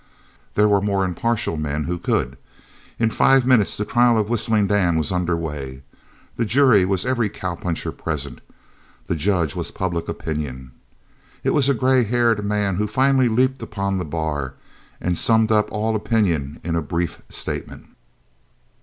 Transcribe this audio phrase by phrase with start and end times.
[0.55, 2.35] There were more impartial men who could.
[2.97, 5.83] In five minutes the trial of Whistling Dan was under way.
[6.37, 8.41] The jury was every cowpuncher present.
[9.05, 10.71] The judge was public opinion.
[11.43, 14.55] It was a grey haired man who finally leaped upon the bar
[14.99, 17.85] and summed up all opinion in a brief statement.